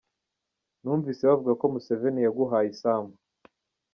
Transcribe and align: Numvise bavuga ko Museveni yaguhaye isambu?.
Numvise 0.81 1.21
bavuga 1.29 1.53
ko 1.59 1.65
Museveni 1.73 2.19
yaguhaye 2.25 2.67
isambu?. 2.75 3.13